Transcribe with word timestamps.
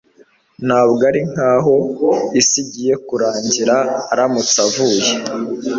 ntabwo 0.65 1.01
ari 1.09 1.21
nkaho 1.31 1.75
isi 2.41 2.57
igiye 2.63 2.93
kurangira 3.07 3.75
aramutse 4.11 4.55
avuye 4.65 5.09